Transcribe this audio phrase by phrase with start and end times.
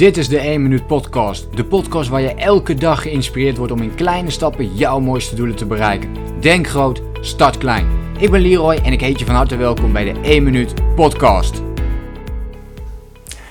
[0.00, 1.56] Dit is de 1 Minuut Podcast.
[1.56, 5.56] De podcast waar je elke dag geïnspireerd wordt om in kleine stappen jouw mooiste doelen
[5.56, 6.16] te bereiken.
[6.40, 7.86] Denk groot, start klein.
[8.18, 11.62] Ik ben Leroy en ik heet je van harte welkom bij de 1 Minuut Podcast.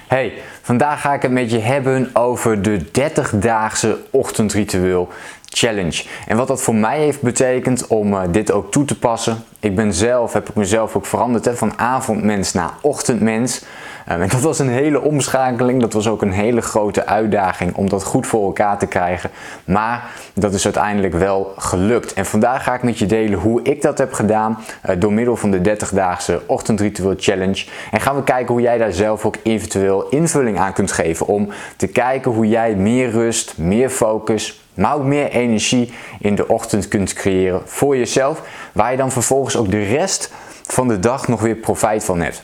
[0.08, 5.08] Hey, vandaag ga ik het met je hebben over de 30-daagse ochtendritueel
[5.46, 6.04] challenge.
[6.28, 9.44] En wat dat voor mij heeft betekend om uh, dit ook toe te passen.
[9.62, 13.64] Ik ben zelf, heb ik mezelf ook veranderd hè, van avondmens naar ochtendmens.
[14.12, 15.82] Um, en dat was een hele omschakeling.
[15.82, 19.30] Dat was ook een hele grote uitdaging om dat goed voor elkaar te krijgen.
[19.66, 20.04] Maar
[20.34, 22.14] dat is uiteindelijk wel gelukt.
[22.14, 24.60] En vandaag ga ik met je delen hoe ik dat heb gedaan
[24.90, 27.66] uh, door middel van de 30-daagse ochtendritueel challenge.
[27.92, 31.50] En gaan we kijken hoe jij daar zelf ook eventueel invulling aan kunt geven om
[31.78, 36.88] te kijken hoe jij meer rust, meer focus, maar ook meer energie in de ochtend
[36.88, 38.42] kunt creëren voor jezelf,
[38.72, 40.32] waar je dan vervolgens ook de rest
[40.64, 42.44] van de dag nog weer profijt van hebt.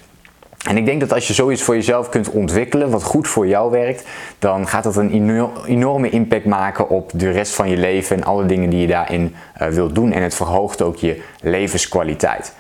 [0.68, 3.72] En ik denk dat als je zoiets voor jezelf kunt ontwikkelen, wat goed voor jou
[3.72, 4.04] werkt,
[4.40, 5.12] dan gaat dat een
[5.66, 9.36] enorme impact maken op de rest van je leven en alle dingen die je daarin
[9.62, 10.12] uh, wilt doen.
[10.12, 12.54] En het verhoogt ook je levenskwaliteit.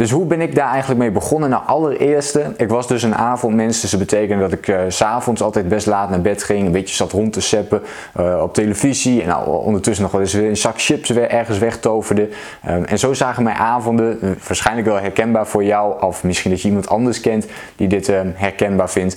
[0.00, 1.50] Dus hoe ben ik daar eigenlijk mee begonnen?
[1.50, 3.80] Nou, allereerste, ik was dus een avondmens.
[3.80, 6.66] Dus dat dat ik uh, s'avonds altijd best laat naar bed ging.
[6.66, 7.82] Een beetje zat rond te seppen
[8.20, 9.22] uh, op televisie.
[9.22, 12.28] En nou, ondertussen nog wel eens weer een zak chips weer ergens wegtoverde.
[12.68, 16.02] Um, en zo zagen mijn avonden, uh, waarschijnlijk wel herkenbaar voor jou.
[16.02, 19.16] Of misschien dat je iemand anders kent die dit ehm, herkenbaar vindt.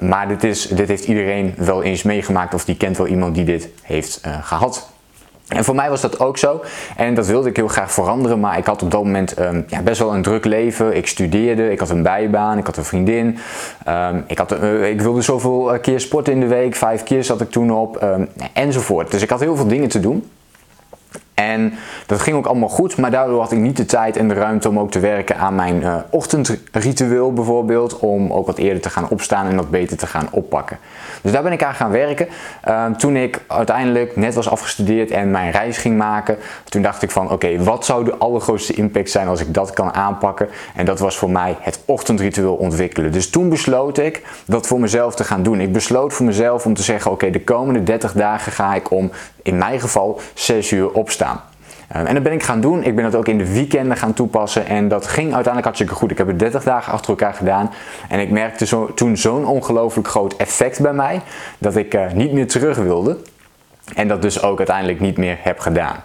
[0.00, 2.54] maar dit, is, dit heeft iedereen wel eens meegemaakt.
[2.54, 4.97] Of die kent wel iemand die dit heeft gehad.
[5.48, 6.60] En voor mij was dat ook zo.
[6.96, 8.40] En dat wilde ik heel graag veranderen.
[8.40, 10.96] Maar ik had op dat moment um, ja, best wel een druk leven.
[10.96, 13.38] Ik studeerde, ik had een bijbaan, ik had een vriendin.
[13.88, 16.74] Um, ik, had, uh, ik wilde zoveel eh, keer sporten in de week.
[16.74, 18.02] Vijf keer zat ik toen op.
[18.02, 19.10] Um, enzovoort.
[19.10, 20.30] Dus ik had heel veel dingen te doen.
[21.38, 21.74] En
[22.06, 24.68] dat ging ook allemaal goed, maar daardoor had ik niet de tijd en de ruimte
[24.68, 27.98] om ook te werken aan mijn uh, ochtendritueel bijvoorbeeld.
[27.98, 30.78] Om ook wat eerder te gaan opstaan en dat beter te gaan oppakken.
[31.22, 32.28] Dus daar ben ik aan gaan werken.
[32.68, 37.10] Uh, toen ik uiteindelijk net was afgestudeerd en mijn reis ging maken, toen dacht ik
[37.10, 40.48] van oké, wat zou de allergrootste impact zijn als ik dat kan aanpakken?
[40.74, 43.12] En dat was voor mij het ochtendritueel ontwikkelen.
[43.12, 45.60] Dus toen besloot ik dat voor mezelf te gaan doen.
[45.60, 49.10] Ik besloot voor mezelf om te zeggen oké, de komende 30 dagen ga ik om
[49.48, 51.40] in mijn geval 6 uur opstaan.
[51.96, 52.84] Um, en dat ben ik gaan doen.
[52.84, 54.66] Ik ben dat ook in de weekenden gaan toepassen.
[54.66, 56.10] En dat ging uiteindelijk hartstikke goed.
[56.10, 57.70] Ik heb het 30 dagen achter elkaar gedaan.
[58.08, 61.20] En ik merkte zo, toen zo'n ongelooflijk groot effect bij mij.
[61.58, 63.18] Dat ik uh, niet meer terug wilde.
[63.94, 65.96] En dat dus ook uiteindelijk niet meer heb gedaan.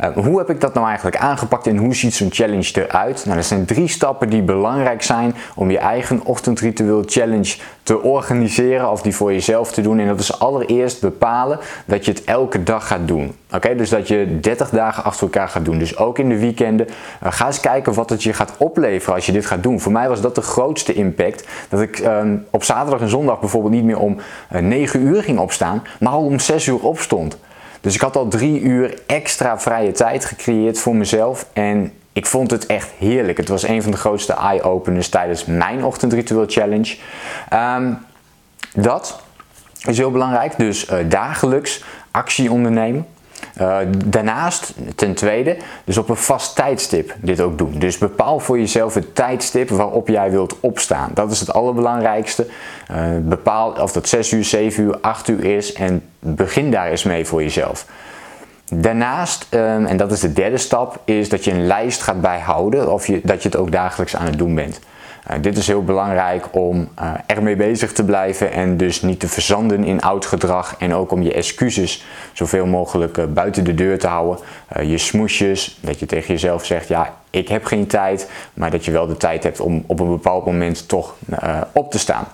[0.00, 3.24] Uh, hoe heb ik dat nou eigenlijk aangepakt en hoe ziet zo'n challenge eruit?
[3.24, 8.90] Nou, er zijn drie stappen die belangrijk zijn om je eigen ochtendritueel challenge te organiseren
[8.90, 9.98] of die voor jezelf te doen.
[9.98, 13.34] En dat is allereerst bepalen dat je het elke dag gaat doen.
[13.52, 15.78] Oké, dus dat je 30 dagen achter elkaar gaat doen.
[15.78, 16.86] Dus ook in de weekenden.
[16.86, 19.80] Uh, ga eens kijken wat het je gaat opleveren als je dit gaat doen.
[19.80, 21.46] Voor mij was dat de grootste impact.
[21.68, 24.16] Dat ik um, op zaterdag en zondag bijvoorbeeld niet meer om
[24.52, 27.27] uh, 9 uur ging opstaan, maar al om 6 uur opstond.
[27.80, 31.46] Dus ik had al drie uur extra vrije tijd gecreëerd voor mezelf.
[31.52, 33.38] En ik vond het echt heerlijk.
[33.38, 36.96] Het was een van de grootste eye-openers tijdens mijn ochtendritueel challenge.
[37.54, 37.98] Um,
[38.74, 39.22] dat
[39.88, 40.56] is heel belangrijk.
[40.56, 43.06] Dus uh, dagelijks actie ondernemen.
[43.60, 47.78] Uh, daarnaast, ten tweede, dus op een vast tijdstip dit ook doen.
[47.78, 51.10] Dus bepaal voor jezelf het tijdstip waarop jij wilt opstaan.
[51.14, 52.46] Dat is het allerbelangrijkste.
[52.90, 57.02] Uh, bepaal of dat 6 uur, 7 uur, 8 uur is en begin daar eens
[57.02, 57.86] mee voor jezelf.
[58.74, 62.92] Daarnaast, um, en dat is de derde stap, is dat je een lijst gaat bijhouden
[62.92, 64.80] of je, dat je het ook dagelijks aan het doen bent.
[65.30, 69.28] Uh, dit is heel belangrijk om uh, ermee bezig te blijven en dus niet te
[69.28, 73.98] verzanden in oud gedrag en ook om je excuses zoveel mogelijk uh, buiten de deur
[73.98, 74.44] te houden.
[74.82, 78.90] je smoesjes, dat je tegen jezelf zegt, ja, ik heb geen tijd, maar dat je
[78.90, 81.14] wel de tijd hebt om op een bepaald moment toch
[81.72, 82.26] op te staan.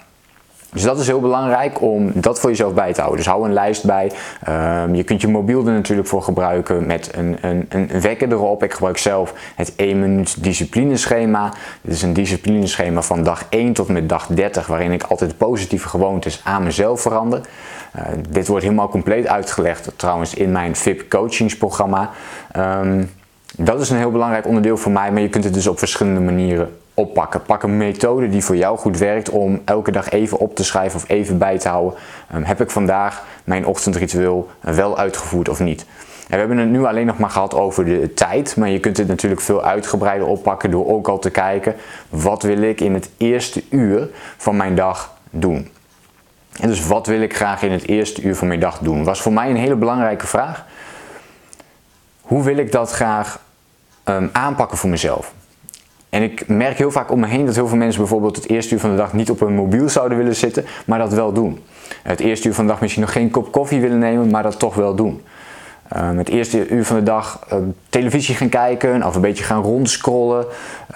[0.74, 3.24] Dus dat is heel belangrijk om dat voor jezelf bij te houden.
[3.24, 4.12] Dus hou een lijst bij.
[4.48, 8.62] Um, je kunt je mobiel er natuurlijk voor gebruiken met een, een, een wekker erop.
[8.62, 11.52] Ik gebruik zelf het 1 minuut disciplineschema.
[11.80, 15.88] Dit is een disciplineschema van dag 1 tot met dag 30 waarin ik altijd positieve
[15.88, 17.40] gewoontes aan mezelf verander.
[17.96, 22.10] Uh, dit wordt helemaal compleet uitgelegd trouwens in mijn VIP coachingsprogramma.
[22.56, 23.10] Um,
[23.56, 26.20] dat is een heel belangrijk onderdeel voor mij, maar je kunt het dus op verschillende
[26.20, 27.42] manieren oppakken.
[27.42, 31.00] Pak een methode die voor jou goed werkt om elke dag even op te schrijven
[31.00, 31.98] of even bij te houden.
[32.34, 35.86] Um, heb ik vandaag mijn ochtendritueel wel uitgevoerd of niet?
[36.24, 38.96] En we hebben het nu alleen nog maar gehad over de tijd, maar je kunt
[38.96, 41.74] het natuurlijk veel uitgebreider oppakken door ook al te kijken
[42.08, 45.70] wat wil ik in het eerste uur van mijn dag doen.
[46.60, 49.04] En dus wat wil ik graag in het eerste uur van mijn dag doen?
[49.04, 50.64] Was voor mij een hele belangrijke vraag.
[52.20, 53.40] Hoe wil ik dat graag
[54.04, 55.32] um, aanpakken voor mezelf?
[56.14, 58.74] En ik merk heel vaak om me heen dat heel veel mensen bijvoorbeeld het eerste
[58.74, 61.58] uur van de dag niet op hun mobiel zouden willen zitten, maar dat wel doen.
[62.02, 64.58] Het eerste uur van de dag misschien nog geen kop koffie willen nemen, maar dat
[64.58, 65.22] toch wel doen.
[65.96, 67.58] Um, het eerste uur van de dag uh,
[67.88, 70.46] televisie gaan kijken of een beetje gaan rondscrollen.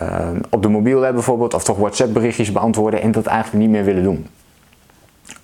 [0.03, 3.73] Uh, op de mobiel hebben bijvoorbeeld, of toch WhatsApp berichtjes beantwoorden en dat eigenlijk niet
[3.73, 4.27] meer willen doen.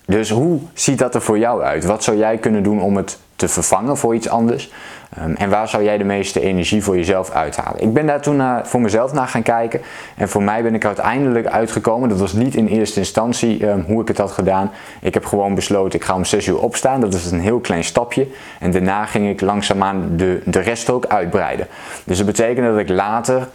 [0.05, 1.85] Dus hoe ziet dat er voor jou uit?
[1.85, 3.19] Wat zou jij kunnen doen om het
[3.49, 4.71] vervangen voor iets anders?
[5.19, 7.81] Um, en waar zou jij de meeste energie voor jezelf uithalen?
[7.81, 9.81] Ik ben daar toen voor mezelf naar gaan kijken.
[10.15, 12.09] En voor mij ben ik uiteindelijk uitgekomen.
[12.09, 14.71] Dat was niet in eerste instantie um, hoe ik het had gedaan.
[15.01, 17.01] Ik heb gewoon besloten, ik ga om 6 uur opstaan.
[17.01, 18.27] Dat is een heel klein stapje.
[18.59, 21.67] En daarna ging ik langzaamaan de, de rest ook uitbreiden.
[22.03, 23.47] Dus dat betekende dat ik later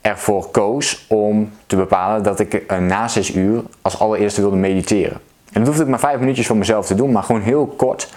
[0.00, 5.20] ervoor koos om te bepalen dat ik uh, na 6 uur als allereerste wilde mediteren.
[5.52, 8.12] En dat hoefde ik maar 5 minuutjes voor mezelf te doen, maar gewoon heel kort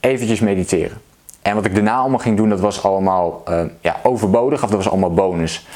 [0.00, 0.98] eventjes mediteren.
[1.42, 4.78] En wat ik daarna allemaal ging doen, dat was allemaal uh, ja, overbodig of dat
[4.78, 5.66] was allemaal bonus.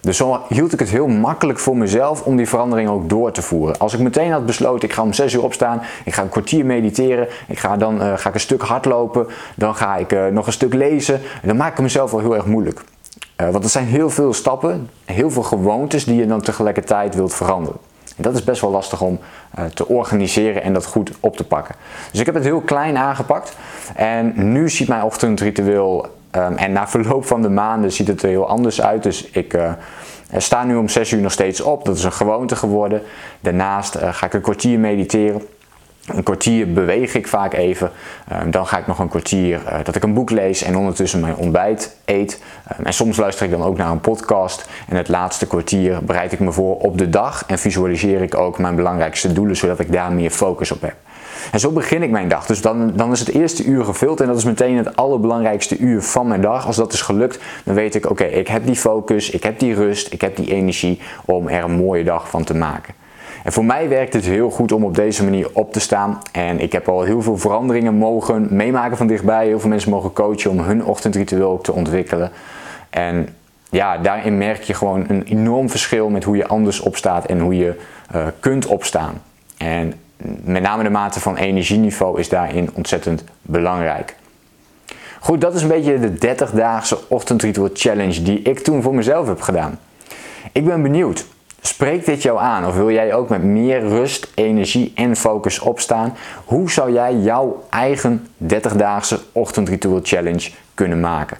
[0.00, 3.42] Dus zo hield ik het heel makkelijk voor mezelf om die verandering ook door te
[3.42, 3.78] voeren.
[3.78, 6.66] Als ik meteen had besloten, ik ga om 6 uur opstaan, ik ga een kwartier
[6.66, 10.46] mediteren, ik ga dan uh, ga ik een stuk hardlopen, dan ga ik uh, nog
[10.46, 12.80] een stuk lezen, dan maak ik mezelf wel heel erg moeilijk.
[13.36, 17.78] want er zijn heel veel stappen, heel veel gewoontes die je dan tegelijkertijd wilt veranderen.
[18.16, 19.18] En dat is best wel lastig om
[19.58, 21.74] uh, te organiseren en dat goed op te pakken.
[22.10, 23.56] Dus ik heb het heel klein aangepakt.
[23.94, 28.28] En nu ziet mijn ochtendritueel, um, en na verloop van de maanden ziet het er
[28.28, 29.02] heel anders uit.
[29.02, 29.72] Dus ik uh,
[30.36, 31.84] sta nu om 6 uur nog steeds op.
[31.84, 33.02] Dat is een gewoonte geworden.
[33.40, 35.42] Daarnaast uh, ga ik een kwartier mediteren.
[36.06, 37.90] Een kwartier beweeg ik vaak even.
[38.32, 41.20] Um, dan ga ik nog een kwartier uh, dat ik een boek lees en ondertussen
[41.20, 42.42] mijn ontbijt eet.
[42.78, 44.68] Um, en soms luister ik dan ook naar een podcast.
[44.88, 48.58] En het laatste kwartier bereid ik me voor op de dag en visualiseer ik ook
[48.58, 50.94] mijn belangrijkste doelen, zodat ik daar meer focus op heb.
[51.52, 52.46] En zo begin ik mijn dag.
[52.46, 56.02] Dus dan, dan is het eerste uur gevuld en dat is meteen het allerbelangrijkste uur
[56.02, 56.66] van mijn dag.
[56.66, 59.74] Als dat is gelukt, dan weet ik, oké, ik heb die focus, ik heb die
[59.74, 62.94] rust, ik heb die energie om er een mooie dag van te maken.
[63.46, 66.18] En voor mij werkt het heel goed om op deze manier op te staan.
[66.32, 69.46] En ik heb al heel veel veranderingen mogen meemaken van dichtbij.
[69.46, 72.30] Heel veel mensen mogen coachen om hun ochtendritueel ook te ontwikkelen.
[72.90, 73.28] En
[73.70, 77.56] ja, daarin merk je gewoon een enorm verschil met hoe je anders opstaat en hoe
[77.56, 77.74] je
[78.14, 79.22] uh, kunt opstaan.
[79.56, 79.94] En
[80.44, 84.16] met name de mate van energieniveau is daarin ontzettend belangrijk.
[85.20, 89.40] Goed, dat is een beetje de 30-daagse ochtendritueel challenge die ik toen voor mezelf heb
[89.40, 89.78] gedaan.
[90.52, 91.26] Ik ben benieuwd.
[91.66, 96.16] Spreekt dit jou aan of wil jij ook met meer rust, energie en focus opstaan?
[96.44, 101.36] Hoe zou jij jouw eigen 30-daagse ochtendritueel challenge kunnen maken?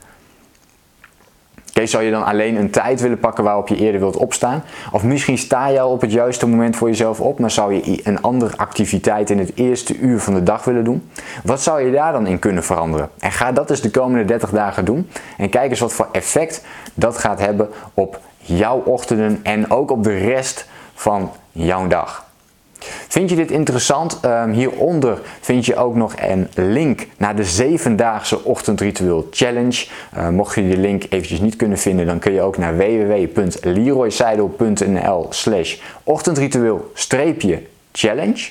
[1.70, 4.62] Okay, zou je dan alleen een tijd willen pakken waarop je eerder wilt opstaan?
[4.92, 8.00] Of misschien sta je al op het juiste moment voor jezelf op, maar zou je
[8.02, 11.10] een andere activiteit in het eerste uur van de dag willen doen?
[11.44, 13.10] Wat zou je daar dan in kunnen veranderen?
[13.18, 16.64] En ga dat dus de komende 30 dagen doen en kijk eens wat voor effect
[16.94, 22.24] dat gaat hebben op jouw ochtenden en ook op de rest van jouw dag.
[23.08, 24.20] Vind je dit interessant?
[24.24, 29.86] Um, hieronder vind je ook nog een link naar de 7-daagse ochtendritueel challenge.
[30.16, 35.26] Uh, mocht je die link eventjes niet kunnen vinden, dan kun je ook naar www.leroyseidel.nl
[35.30, 36.92] slash ochtendritueel
[37.92, 38.48] challenge.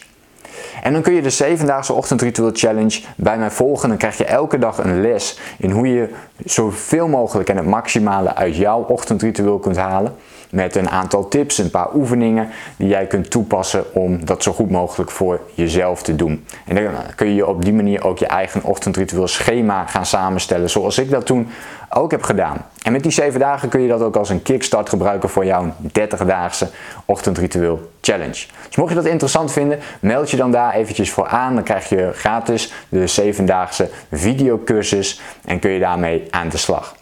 [0.84, 3.90] En dan kun je de 7-daagse ochtendritueel challenge bij mij volgen.
[3.90, 6.10] Dan krijg je elke dag een les in hoe je
[6.46, 10.16] zoveel mogelijk en het maximale uit jouw ochtendritueel kunt halen.
[10.50, 14.70] Met een aantal tips, een paar oefeningen die jij kunt toepassen om dat zo goed
[14.70, 16.46] mogelijk voor jezelf te doen.
[16.66, 20.98] En dan kun je op die manier ook je eigen ochtendritueel schema gaan samenstellen, zoals
[20.98, 21.48] ik dat toen
[21.90, 22.66] ook heb gedaan.
[22.84, 25.74] En met die 7 dagen kun je dat ook als een kickstart gebruiken voor jouw
[26.00, 26.70] 30-daagse
[27.06, 28.46] ochtendritueel challenge.
[28.68, 31.56] Dus mocht je dat interessant vinden, meld je dan daar eventjes voor aan.
[31.56, 36.96] Dan krijg je gratis de 7-daagse videocursus en kun je daarmee aan de slag.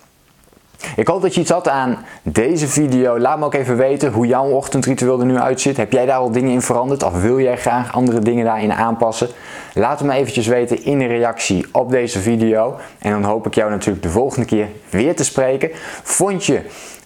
[0.96, 3.20] Ik hoop dat je iets had aan deze video.
[3.20, 5.78] Laat me ook even weten hoe jouw ochtendritueel er nu uitziet.
[5.78, 9.28] Heb jij daar al dingen in veranderd of wil jij graag andere dingen daarin aanpassen?
[9.74, 12.75] Laat het me eventjes weten in een reactie op deze video.
[13.00, 15.70] En dan hoop ik jou natuurlijk de volgende keer weer te spreken.
[16.04, 16.62] Vond je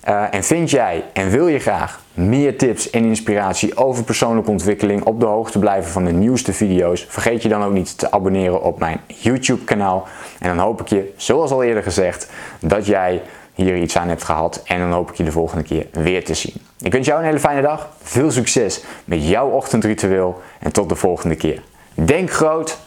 [0.07, 5.03] uh, en vind jij en wil je graag meer tips en inspiratie over persoonlijke ontwikkeling
[5.03, 7.05] op de hoogte blijven van de nieuwste video's?
[7.09, 10.07] Vergeet je dan ook niet te abonneren op mijn YouTube kanaal.
[10.39, 12.29] En dan hoop ik je, zoals al eerder gezegd,
[12.59, 13.21] dat jij
[13.57, 14.61] hier iets aan hebt gehad.
[14.65, 16.53] En dan hoop ik je de volgende keer weer te zien.
[16.79, 17.89] Ik wens jou een hele fijne dag.
[18.01, 20.41] Veel succes met jouw ochtendritueel.
[20.59, 21.61] En tot de volgende keer.
[21.93, 22.77] Denk groot,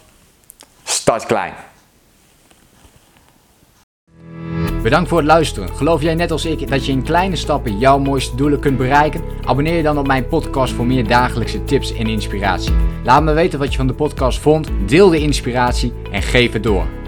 [0.84, 1.52] start klein.
[4.82, 5.76] Bedankt voor het luisteren.
[5.76, 9.22] Geloof jij net als ik dat je in kleine stappen jouw mooiste doelen kunt bereiken?
[9.44, 12.72] Abonneer je dan op mijn podcast voor meer dagelijkse tips en inspiratie.
[13.04, 16.62] Laat me weten wat je van de podcast vond, deel de inspiratie en geef het
[16.62, 16.99] door.